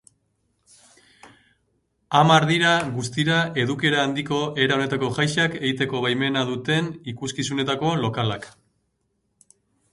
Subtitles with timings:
[2.19, 8.53] Hamar dira guztira edukiera handiko era honetako jaiak egiteko baimena duten ikuskizunetako lokalak.